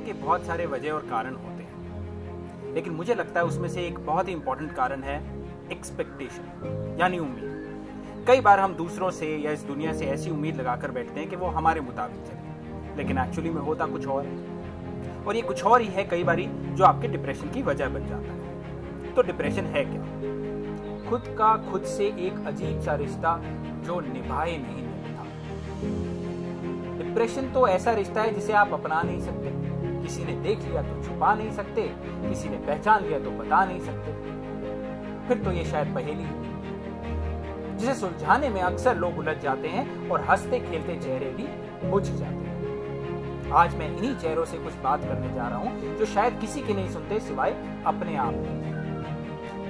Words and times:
के 0.00 0.12
बहुत 0.12 0.44
सारे 0.44 0.66
वजह 0.66 0.90
और 0.90 1.00
कारण 1.00 1.34
होते 1.34 1.62
हैं। 1.62 2.74
लेकिन 2.74 2.92
मुझे 2.92 3.14
लगता 3.14 3.40
है 3.40 3.46
उसमें 3.46 3.68
से 3.68 3.82
एक 3.82 3.98
बहुत 3.98 4.28
ही 4.28 4.32
इंपॉर्टेंट 4.32 4.74
कारण 4.74 5.02
है 5.02 5.44
एक्सपेक्टेशन 5.72 6.96
यानी 7.00 7.18
उम्मीद। 7.18 7.52
कई 8.28 8.40
बार 8.40 8.60
हम 8.60 8.74
दूसरों 8.74 9.10
से 9.10 9.36
या 9.36 9.50
इस 9.50 9.60
दुनिया 9.60 9.92
से 9.92 10.06
ऐसी 10.06 10.30
उम्मीद 10.30 10.56
लगाकर 10.56 10.90
बैठते 10.90 11.20
हैं 11.20 11.30
कि 11.30 11.36
वो 11.36 11.46
हमारे 11.46 11.80
मुताबिक 11.80 12.16
चले। 12.16 12.96
लेकिन 12.96 13.18
एक्चुअली 13.18 13.50
में 13.50 13.62
होता 13.62 13.86
कुछ 13.86 14.06
और 14.06 14.26
है। 14.26 14.52
और 15.24 15.36
ये 15.36 15.42
कुछ 15.42 15.64
और 15.64 15.80
ही 15.80 15.88
है 15.88 16.04
कई 16.04 16.24
बार 16.24 16.40
जो 16.40 16.84
आपके 16.84 17.08
डिप्रेशन 17.08 17.50
की 17.50 17.62
वजह 17.62 17.88
बन 17.88 18.06
जाता 18.06 18.32
है। 18.32 18.42
तो 19.14 19.22
डिप्रेशन 19.22 19.64
है 19.64 19.84
क्या? 19.84 20.02
खुद 21.10 21.22
का 21.38 21.70
खुद 21.70 21.82
से 21.82 22.06
एक 22.06 22.46
अजीब 22.46 22.80
सा 22.80 22.94
रिश्ता 22.94 23.40
जो 23.86 24.00
निभाए 24.00 24.56
नहीं 24.56 24.86
मिलता 24.86 25.22
डिप्रेशन 27.04 27.50
तो 27.50 27.68
ऐसा 27.68 27.92
रिश्ता 27.92 28.22
है 28.22 28.34
जिसे 28.34 28.52
आप 28.52 28.72
अपना 28.72 29.02
नहीं 29.02 29.20
सकते। 29.20 29.71
किसी 30.02 30.24
ने 30.24 30.32
देख 30.42 30.58
लिया 30.60 30.82
तो 30.82 31.02
छुपा 31.02 31.34
नहीं 31.34 31.50
सकते, 31.52 31.82
किसी 32.22 32.48
ने 32.48 32.56
पहचान 32.66 33.04
लिया 33.04 33.18
तो 33.18 33.30
बता 33.32 33.64
नहीं 33.64 33.80
सकते। 33.80 34.12
फिर 35.28 35.44
तो 35.44 35.52
ये 35.52 35.64
शायद 35.64 35.94
पहेली 35.94 36.24
जिसे 37.76 37.94
सुलझाने 37.94 38.48
में 38.48 38.60
अक्सर 38.62 38.96
लोग 38.96 39.18
उलझ 39.18 39.36
जाते 39.38 39.68
हैं 39.68 40.08
और 40.10 40.20
हँसते 40.20 40.60
खेलते 40.60 40.96
चेहरे 40.96 41.30
भी 41.32 41.46
बुझ 41.88 42.02
जाते 42.04 42.24
हैं। 42.24 43.52
आज 43.54 43.74
मैं 43.76 43.86
इन्हीं 43.88 44.14
चेहरों 44.16 44.44
से 44.44 44.58
कुछ 44.58 44.74
बात 44.82 45.04
करने 45.04 45.32
जा 45.34 45.48
रहा 45.48 45.58
हूँ, 45.58 45.96
जो 45.98 46.06
शायद 46.06 46.38
किसी 46.40 46.60
की 46.60 46.74
नहीं 46.74 46.90
सुनते 46.90 47.20
सिवाय 47.20 47.50
अपने 47.86 48.16
आप 48.16 48.34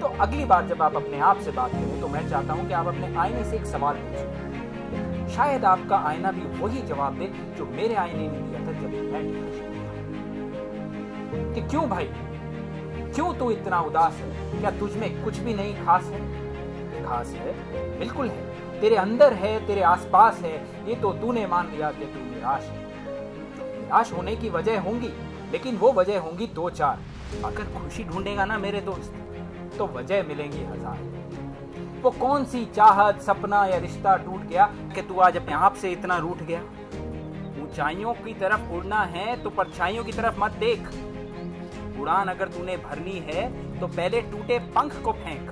तो 0.00 0.06
अगली 0.20 0.44
बार 0.44 0.66
जब 0.68 0.82
आप 0.82 0.96
अपने 0.96 1.18
आप 1.20 1.40
से 1.40 1.50
बात 1.52 1.70
करें 1.72 2.00
तो 2.00 2.08
मैं 2.08 2.28
चाहता 2.28 2.52
हूँ 2.52 2.66
कि 2.68 2.74
आप 2.74 2.86
अपने 2.86 3.14
आईने 3.16 3.44
से 3.44 3.56
एक 3.56 3.66
सवाल 3.66 3.96
पूछें। 3.96 5.28
शायद 5.28 5.64
आपका 5.64 5.96
आईना 6.08 6.30
भी 6.32 6.46
वही 6.58 6.82
जवाब 6.86 7.18
दे 7.18 7.26
जो 7.58 7.66
मेरे 7.68 7.94
आईने 7.96 8.28
ने 8.28 8.38
दिया 8.40 8.60
था 8.60 8.72
जब 8.80 8.90
मैं 9.12 9.22
कि 11.32 11.60
क्यों 11.60 11.88
भाई? 11.88 12.08
क्यों 13.14 13.32
तू 13.34 13.50
इतना 13.50 13.80
उदास 13.80 14.14
है? 14.14 14.60
क्या 14.60 14.70
तुझ 14.70 14.92
में 14.96 15.24
कुछ 15.24 15.38
भी 15.38 15.54
नहीं 15.54 15.74
खास 15.84 16.04
है? 16.04 16.20
खास 17.04 17.32
है? 17.34 17.52
बिल्कुल 17.98 18.28
है। 18.28 18.80
तेरे 18.80 18.96
अंदर 18.96 19.32
है, 19.32 19.66
तेरे 19.66 19.82
आसपास 19.82 20.38
है। 20.38 20.54
ये 20.88 20.94
तो 20.94 21.12
तूने 21.12 21.46
मान 21.46 21.70
लिया 21.70 21.90
कि 21.90 22.04
तू 22.04 22.20
निराश 22.20 22.62
है। 22.62 22.80
निराश 23.80 24.12
होने 24.12 24.36
की 24.36 24.48
वजह 24.48 24.80
होंगी, 24.80 25.12
लेकिन 25.52 25.76
वो 25.76 25.92
वजह 25.92 26.18
होंगी 26.18 26.46
दो 26.46 26.68
चार। 26.70 26.98
अगर 27.44 27.72
खुशी 27.74 28.04
ढूंढेगा 28.04 28.44
ना 28.44 28.58
मेरे 28.58 28.80
दोस्त 28.80 29.14
तो 29.78 29.86
वजह 29.86 30.22
मिलेंगी 30.22 30.64
हज़ार। 30.64 32.00
वो 32.02 32.10
कौन 32.10 32.44
सी 32.44 32.64
चाहत, 32.66 33.20
सपना 33.20 33.64
या 33.66 33.76
रिश्ता 33.78 34.16
टूट 34.16 34.40
गया 34.40 34.64
कि 34.94 35.02
तू 35.02 35.20
आज 35.20 35.36
अपने 35.36 35.54
आप 35.54 35.74
से 35.74 35.92
इतना 35.92 36.16
रूठ 36.18 36.42
गया? 36.42 36.60
ऊंचाइयों 37.62 38.12
की 38.14 38.34
तरफ़ 38.34 38.72
उड़ना 38.72 39.02
है 39.04 39.42
तो 39.42 39.50
परछाइयों 39.50 40.04
की 40.04 40.12
तरफ़ 40.12 40.40
मत 40.40 40.52
देख। 40.60 40.88
उड़ान 42.02 42.28
अगर 42.28 42.48
तूने 42.48 42.76
भरनी 42.78 43.18
है 43.26 43.48
तो 43.80 43.86
पहले 43.88 44.20
टूटे 44.22 44.58
पंख 44.74 45.00
को 45.02 45.12
फेंक। 45.14 45.50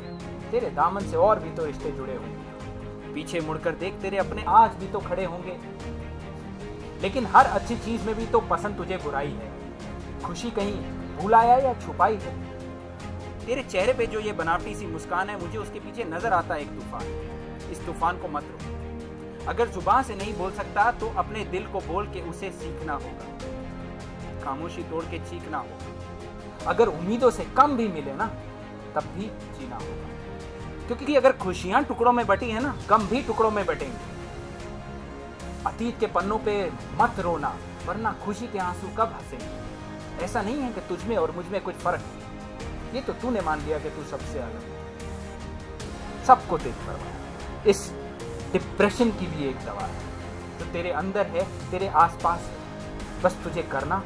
तेरे 0.50 0.70
दामन 0.72 1.00
से 1.02 1.16
और 1.18 1.38
भी 1.38 1.50
तो 1.50 1.64
रिश्ते 1.64 1.90
जुड़े 1.92 2.14
होंगे। 2.14 3.12
पीछे 3.14 3.40
मुड़कर 3.40 3.74
देख, 3.74 3.94
तेरे 3.94 4.18
अपने 4.18 4.44
आज 4.48 4.74
भी 4.74 4.86
तो 4.86 4.98
खड़े 5.00 5.24
होंगे। 5.24 5.56
लेकिन 7.02 7.26
हर 7.26 7.46
अच्छी 7.48 7.76
चीज़ 7.76 8.06
में 8.06 8.14
भी 8.14 8.26
तो 8.26 8.40
पसंद 8.50 8.76
तुझे 8.76 8.96
बुराई 8.96 9.30
है। 9.32 9.50
खुशी 10.22 10.50
कहीं 10.50 10.74
भूलाया 11.16 11.56
या 11.58 11.72
छुपाई 11.76 12.16
है? 12.16 12.34
तेरे 13.46 13.62
चेहरे 13.62 13.92
पे 13.92 14.06
जो 14.06 14.20
ये 14.20 14.32
बनावटी 14.32 14.74
सी 14.74 14.86
मुस्कान 14.86 15.28
है, 15.28 15.40
मुझे 15.40 15.58
उसके 15.58 15.80
पीछे 15.80 16.04
नज़र 16.06 16.32
आता 16.32 16.54
है 16.54 16.60
एक 16.62 16.68
तूफ़ान। 16.70 17.70
इस 17.72 17.84
तूफ़ान 17.86 18.18
को 18.18 18.28
मत 18.28 18.44
रोक। 18.44 19.48
अगर 19.48 19.68
ज़ुबान 19.68 20.02
से 20.02 20.14
नहीं 20.14 20.34
बोल 20.34 20.50
सकता 20.52 20.90
तो 20.92 21.12
अपने 21.16 21.44
दिल 21.46 21.66
को 21.66 21.80
बोल 21.82 22.06
के 22.06 22.20
उसे 22.30 22.50
सीखना 22.52 22.92
होगा। 22.94 24.42
खामोशी 24.42 24.82
तोड़ 24.82 25.04
के 25.04 25.18
चीखना 25.20 25.58
होगा। 25.58 25.99
अगर 26.66 26.88
उम्मीदों 26.88 27.30
से 27.30 27.44
कम 27.44 27.76
भी 27.76 27.88
मिले 27.88 28.12
ना, 28.14 28.26
तब 28.94 29.00
भी 29.00 29.22
जीना 29.58 29.76
होगा। 29.76 30.10
क्योंकि 30.86 31.14
अगर 31.14 31.32
खुशियाँ 31.32 31.84
टुकड़ों 31.84 32.12
में 32.12 32.26
बटी 32.26 32.50
है 32.50 32.60
ना 32.60 32.76
कम 32.88 33.06
भी 33.06 33.22
टुकड़ों 33.22 33.50
में 33.50 33.66
बटेंगे। 33.66 34.10
अतीत 35.66 36.00
के 36.00 36.06
पन्नों 36.06 36.38
पे 36.38 36.72
मत 36.94 37.20
रोना, 37.20 37.56
वरना 37.86 38.12
खुशी 38.12 38.46
के 38.46 38.58
आँसू 38.58 38.88
कब 38.88 39.12
हंसेंगे? 39.12 39.70
ऐसा 40.24 40.42
नहीं 40.42 40.56
है 40.56 40.72
कि 40.72 40.80
तुझ 40.80 41.04
में 41.04 41.16
और 41.16 41.30
मुझमें 41.30 41.60
कुछ 41.60 41.74
फ़र्क 41.74 42.00
नहीं 42.00 42.20
ये 42.94 43.00
तो 43.00 43.12
तूने 43.12 43.40
मान 43.40 43.60
लिया 43.60 43.78
कि 43.78 43.90
तू 43.90 44.04
सबसे 44.04 44.38
अलग 44.38 44.62
है। 44.62 44.96
सबको 46.26 46.58
देख 46.58 46.74
परवाह। 46.74 47.68
इस 47.68 47.92
डिप्रेशन 48.52 49.10
की 49.10 49.26
भी 49.26 49.44
एक 49.44 49.64
दवा 49.64 49.82
है। 49.82 50.00
जो 50.58 50.64
तेरे 50.64 50.90
अंदर 50.90 51.26
है, 51.26 51.70
तेरे 51.70 51.88
आसपास 51.88 52.40
है। 52.40 52.56
बस 53.22 53.38
तुझे 53.44 53.62
करना 53.62 54.04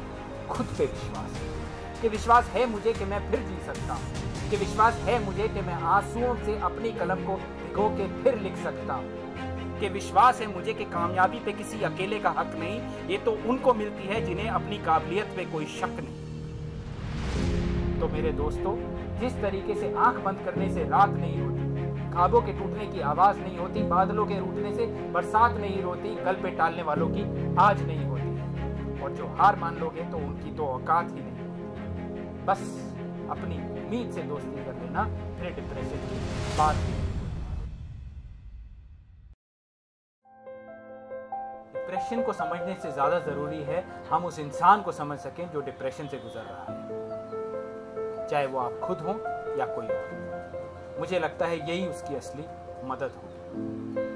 खुद 0.49 0.65
पे 0.65 0.85
विश्वास 0.85 1.31
है। 1.31 1.64
कि 2.05 2.09
विश्वास 2.09 2.45
है 2.45 2.65
मुझे 2.65 2.93
कि 2.93 3.05
मैं 3.05 3.31
फिर 3.31 3.39
जी 3.39 3.55
सकता 3.65 3.93
हूँ। 3.93 4.03
कि 4.49 4.57
विश्वास 4.57 4.93
है 4.93 5.25
मुझे 5.25 5.47
कि 5.47 5.61
मैं 5.61 5.73
आंसुओं 5.73 6.35
से 6.35 6.59
अपनी 6.59 6.91
कलम 6.91 7.15
को 7.15 7.35
भिगो 7.35 7.89
के 7.89 8.23
फिर 8.23 8.39
लिख 8.39 8.55
सकता 8.57 8.93
हूँ। 8.93 9.05
कि 9.79 9.89
विश्वास 9.89 10.41
है 10.41 10.47
मुझे 10.55 10.73
कि 10.73 10.85
कामयाबी 10.85 11.39
पे 11.39 11.51
किसी 11.51 11.81
अकेले 11.81 12.19
का 12.19 12.29
हक 12.29 12.55
नहीं, 12.55 13.07
ये 13.07 13.17
तो 13.17 13.31
उनको 13.31 13.73
मिलती 13.73 14.07
है 14.07 14.25
जिन्हें 14.25 14.49
अपनी 14.49 14.77
काबिलियत 14.77 15.25
पे 15.25 15.45
कोई 15.45 15.65
शक 15.65 15.89
नहीं। 15.89 16.15
तो 17.99 18.07
मेरे 18.07 18.31
दोस्तों, 18.31 18.75
जिस 19.19 19.41
तरीके 19.41 19.75
से 19.75 19.93
आँख 19.93 20.17
बंद 20.17 20.39
करने 20.45 20.73
से 20.73 20.83
रात 20.83 21.09
नहीं 21.09 21.41
होती 21.41 21.65
खाबों 22.13 22.41
के 22.41 22.53
टूटने 22.53 22.87
की 22.87 22.99
आवाज़ 23.01 23.37
नहीं 23.39 23.57
होती, 23.57 23.83
बादलों 23.83 24.25
के 24.25 24.39
रूटने 24.39 24.75
से 24.75 24.85
बरसात 24.85 25.57
नहीं 25.57 25.83
होती, 25.83 26.15
कल 26.15 26.33
पे 26.33 26.51
टालने 26.51 26.83
वालों 26.83 27.09
की 27.09 27.55
आज 27.55 27.83
नहीं 27.83 28.05
होती, 28.05 29.01
और 29.03 29.11
जो 29.11 29.27
हार 29.27 29.55
मान 29.55 29.77
लोगे 29.77 30.01
तो 30.01 30.17
उनकी 30.17 30.55
तो 30.55 30.65
औकात 30.65 31.09
ही 31.09 31.15
नहीं। 31.15 31.34
बस 32.45 32.61
अपनी 33.31 33.55
उम्मीद 33.75 34.11
से 34.13 34.21
दोस्ती 34.23 34.65
कर 34.65 34.73
लेना, 34.75 35.03
फिर 35.39 35.53
डिप्रेशन 35.55 36.07
की 36.09 36.17
बात 36.57 36.75
डिप्रेशन 41.75 42.21
को 42.23 42.33
समझने 42.33 42.73
से 42.81 42.91
ज़्यादा 42.91 43.19
ज़रूरी 43.21 43.61
है 43.63 43.83
हम 44.09 44.25
उस 44.25 44.39
इंसान 44.39 44.81
को 44.81 44.91
समझ 44.91 45.17
सकें 45.19 45.49
जो 45.51 45.61
डिप्रेशन 45.61 46.07
से 46.07 46.17
गुजर 46.17 46.41
रहा 46.41 46.63
है। 46.69 48.27
चाहे 48.27 48.45
वो 48.45 48.59
आप 48.59 48.79
खुद 48.83 48.99
हों 48.99 49.15
या 49.59 49.65
कोई 49.75 49.87
और। 49.87 50.97
मुझे 50.99 51.19
लगता 51.19 51.45
है 51.45 51.57
यही 51.59 51.87
उसकी 51.87 52.15
असली 52.15 52.45
मदद 52.87 53.11
होगी। 53.15 54.13